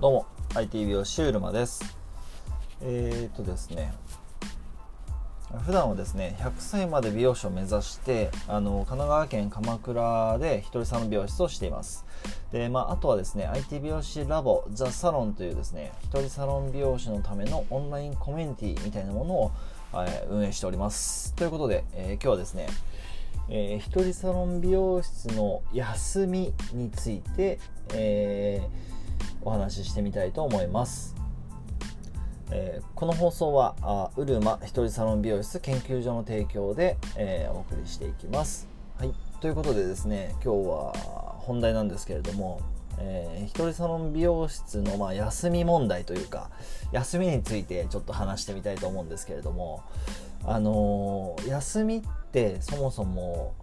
[0.00, 1.96] どうも IT 美容師うるまです。
[2.80, 3.92] えー、っとですね
[5.66, 12.06] 普段はですね100歳まで美容師を目指してあの神奈川県鎌倉で一人サロン美容室をしています。
[12.52, 19.52] で、まあ、あとはですね IT 美容師ラボザ・サロンというですね一人サロン美容師のためのオンラインコミュニティみたいなものを、
[19.94, 21.34] えー、運営しております。
[21.34, 22.68] ということで、えー、今日はですね
[23.50, 27.58] えー、一人サロン美容室の休みについて、
[27.94, 28.97] えー
[29.42, 31.14] お話ししてみたいと思います。
[32.50, 38.68] えー、この放送はあうるま一人サロン美容室研究所の提供で、えー、お送りしていきます。
[38.98, 40.92] はい、ということでですね今日は
[41.40, 42.60] 本題なんですけれども、
[42.98, 46.50] えー、一人サロン美容室の、まあ、休み問題というか
[46.92, 49.82] 休みについてちょっと話してみたいと思うんですけれども
[50.44, 53.54] あのー、休みってそもそも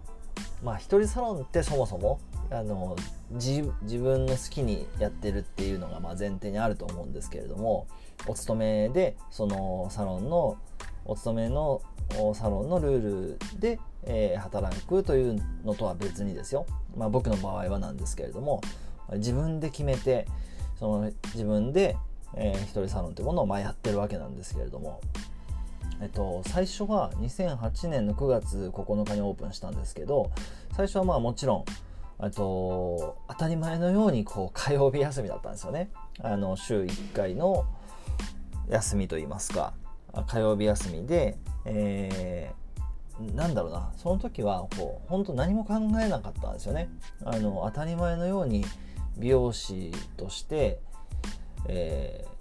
[0.62, 2.20] まあ一人サロンってそもそも
[2.50, 2.96] あの
[3.32, 3.62] 自
[3.98, 7.86] 分の好きにやってるっていうのがま前提にあると思うんですけれども
[8.26, 10.56] お勤めでそのサロンの
[11.04, 11.82] お勤めの
[12.34, 18.60] サロンのルールで、えー、働くというのとは別にですよ、まあ、僕の場合はなんですけれども
[19.14, 20.26] 自分で決めて
[20.78, 21.96] その自分で、
[22.34, 25.00] えー、一人サロンというものをまやってるわけなんですけれども、
[26.00, 30.30] えっと、最初は2008年の9月9日にオープンしたんですけど
[30.76, 31.64] 最初はまあもちろん
[32.30, 35.90] と当たり前のようにこう火曜日休みだったんですよね。
[36.20, 37.66] あの週1回の
[38.70, 39.74] 休みといいますか。
[40.26, 41.36] 火曜日休みで、
[41.66, 43.92] えー、なんだろうな。
[43.98, 46.88] その時はこう本当何も考えなかったんですよね。
[47.22, 48.64] あの当たり前のように
[49.18, 50.80] 美容師として、
[51.68, 52.35] えー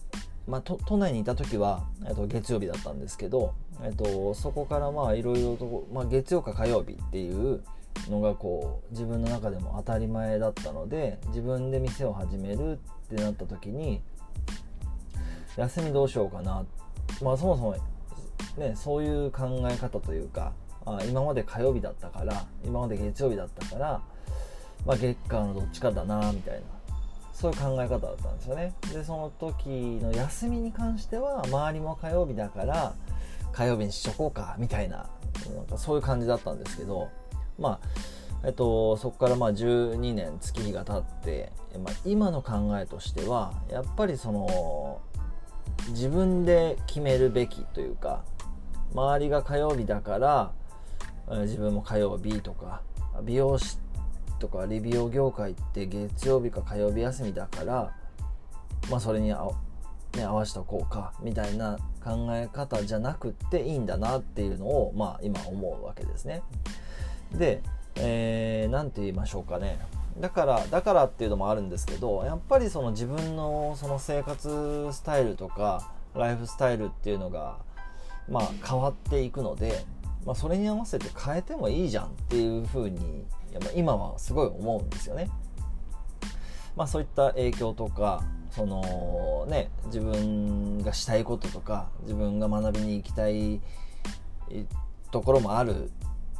[0.47, 7.63] まあ、都内にいた時は、えっと、月曜日だったんですけど、えっと、そこからまあいろいろと、まあ、月曜か火曜日っていう
[8.09, 12.77] のがこう自分の中でも当たり前だったので自分で店を始めるっ
[13.09, 14.01] てなった時に
[15.57, 16.66] 休みどうしようかな。
[17.22, 17.75] まあそもそも
[18.57, 20.53] ねそういう考え方というか
[20.85, 24.01] あ今まで火曜日だったから今まで月曜日だったから、
[24.85, 26.75] まあ、月間のどっちかだなみたいな。
[27.35, 28.73] そういう考え方だったんですよね。
[28.94, 29.68] でその時
[30.01, 32.96] の休みに関しては周りも火曜日だから
[33.51, 35.09] 火曜日にしとこうかみたいな
[35.53, 37.09] なんかそういう感じだったんですけど
[37.59, 37.88] まあ
[38.45, 41.51] えっと、そこからまあ12年月日が経って、
[41.84, 45.01] まあ、今の考えとしてはやっぱりその
[45.90, 48.24] 自分で決めるべきというか
[48.94, 50.51] 周りが火曜日だから
[51.41, 52.81] 自分も火曜日とか
[53.24, 53.79] 美容師
[54.40, 57.94] とか理美容業界って月曜日か火曜日休みだから、
[58.90, 59.47] まあ、それにあ、
[60.16, 66.41] ね、合わせとこうかみたいな考え方じゃなくっていいんだなっていうのを、まあ、今思うわけですね。
[67.34, 67.62] で、
[67.95, 69.79] えー、て言いましょうかね
[70.19, 77.57] だからだからっていうのもあるんですけどやっぱりその自分のその生活スタイルとかライフスタイルっていうのが
[78.29, 79.84] まあ変わっていくので、
[80.25, 85.29] まあ、それに合わせて変えてもいいじゃんっていうふうにやっぱ今はすごい思うんですよね。
[86.75, 93.61] まあ、そういった影響とかそのね自分がしたいこととか自分が学びに行きたい
[95.11, 95.89] ところもある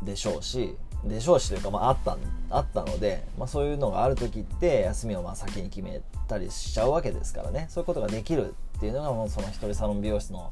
[0.04, 0.76] でしょうし
[1.06, 2.18] でしょうしというか、まあ、あった
[2.50, 7.68] あったので、まあ、そういうのがある時って休みをまあ先に決めたりしちゃうわけですからね。
[7.70, 10.52] そういうことができるっていうのがもうその一人サロン美容室の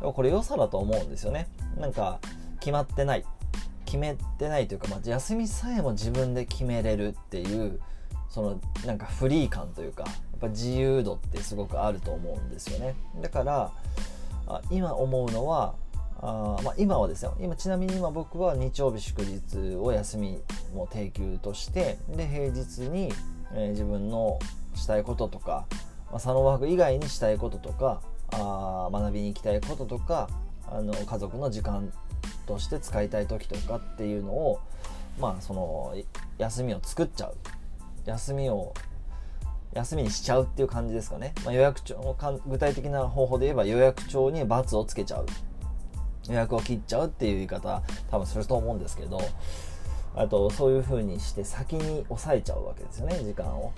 [0.00, 1.48] これ良さだと思うんですよね。
[1.78, 2.20] なんか
[2.60, 3.24] 決まってない。
[3.88, 7.80] 決めてないというか、まあ、休みさえも自分で決めれるっていう
[8.28, 12.94] そのなんかフリー感というかやっぱ自由度ってすごくあると思うんですよね。
[13.22, 13.72] だから
[14.70, 15.74] 今思うのは
[16.20, 17.36] あまあ、今はですよ。
[17.40, 20.38] 今ちなみに今僕は日曜日祝日を休み
[20.74, 23.12] も定休としてで平日に、
[23.54, 24.38] えー、自分の
[24.74, 25.66] したいこととか、
[26.10, 30.28] まあ、サロンワーク以外にしたいこととかあ学びに行きたいこととか
[30.72, 31.92] あの家族の時間
[32.46, 34.60] として使いたい時とかっていうのを
[35.18, 35.94] まあその
[36.38, 37.36] 休みを作っちゃう。
[38.06, 38.72] 休みを
[39.74, 42.16] 休みにしちゃうっていう感じですかね、まあ、予約帳
[42.46, 45.26] 具体的な方法で言えば予約帳に×をつけちゃう。
[46.28, 49.20] 予約を切っちゃうっていう言い方多分すると思うんですけど
[50.14, 53.72] あとそういう風にして先に抑えちゃうわけですよね時間を。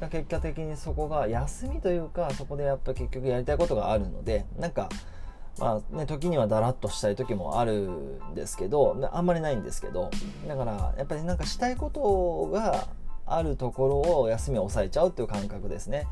[0.00, 4.88] うん、結果的にそこが休みというかそこでやっぱ結局やりたいことがあるのでなんか
[5.58, 10.10] まあね、時にはだらっとしたい時もあるんですけどあんまりないんですけど
[10.46, 12.88] だからやっぱりなんかしたいことが
[13.24, 16.06] あるところを休みを抑えちゃうっていう感覚ですね。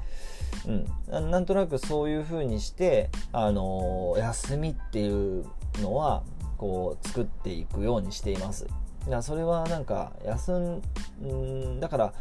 [0.67, 5.45] うん、なんとなくそういう風にして、あのー、休みっていう
[5.81, 6.23] のは
[6.59, 8.65] こう作っていくようにしています。
[8.65, 8.77] だか
[9.07, 12.15] らそれはなんか休んだから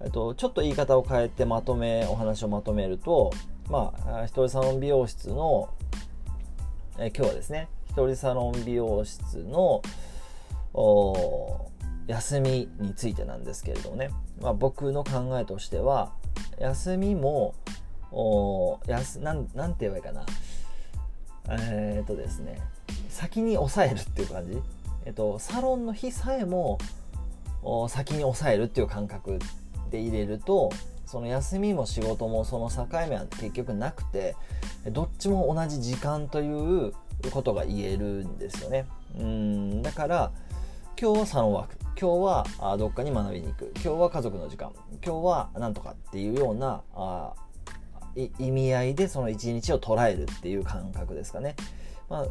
[0.00, 3.32] えっと、ちょっと言い方を変えてまとめお話をまとめると
[3.68, 5.70] まあひとりサロン美容室の
[7.00, 9.82] え今日はですねひとりサロン美容室の
[12.08, 14.10] 休みについてなんですけれどもね、
[14.40, 16.12] まあ、僕の考えとしては
[16.58, 17.54] 休みも
[18.10, 20.26] おやすなんなんて言えばいいかな。
[21.50, 22.60] えー、っとですね
[23.08, 24.60] 先に抑えるっていう感じ、
[25.06, 26.78] えっと、サロンの日さえも
[27.88, 29.38] 先に抑えるっていう感覚
[29.90, 30.70] で入れると
[31.08, 34.36] その休みも仕事もその境目は結局なくて
[34.92, 36.92] どっちも同じ時間という
[37.30, 38.84] ことが言えるんですよね。
[39.18, 40.30] うんだから
[41.00, 43.72] 今日はサロンワーク今日はどっかに学びに行く。
[43.76, 44.70] 今日は家族の時間。
[45.02, 47.32] 今日はなんとかっていうようなあ
[48.14, 51.56] 意味合いでその一日を捉えるっていう感覚ですかね。
[52.10, 52.26] まあ、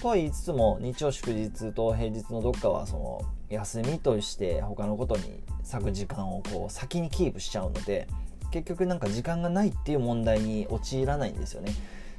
[0.00, 8.08] とは言いつつも日曜祝日と平日のどっかはその休みとして他のことに割く時間をこう先にキープしちゃうので
[8.50, 11.72] 結局なんか時間がないっていう問題に陥らないんですよね。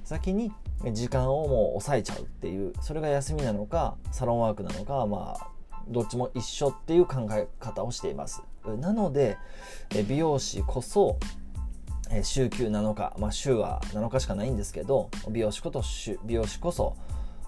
[0.03, 0.51] 先に
[0.91, 5.47] 時間をもう抑えちゃうっていうそれが休みなのかサロンワークなのかまあ
[5.87, 8.43] どっちも一緒っていう考え方をしています
[8.79, 9.37] なので
[10.07, 11.17] 美容師こそ
[12.21, 15.81] 週休7日、まあ、週は7日しかないんですけど美容師こと
[16.25, 16.95] 美容師こそ、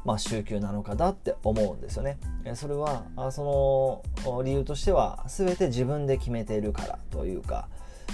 [0.05, 2.17] まあ、週休7日だって思うんですよね
[2.53, 7.67] それはその理由としては全て自分で決めているからというか、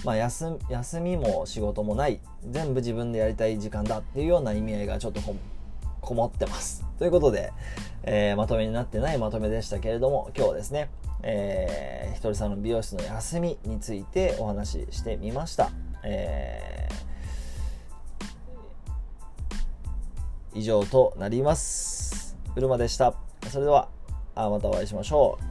[0.06, 5.22] まあ休、休みも仕事もない全部自分でやりたい時間だっていうような意味合いがちょっと
[6.00, 7.52] こもってます ということで、
[8.04, 10.90] えー、まとめになってないまとめでしたけれども今日はですね
[11.24, 15.70] えー、ひとりさんの美容室の休みについてお話ししてみました。
[16.04, 16.71] えー、
[20.54, 22.38] 以上となります。
[22.56, 23.14] うるまでした。
[23.50, 23.90] それでは、
[24.36, 25.51] あまたお会いしましょう。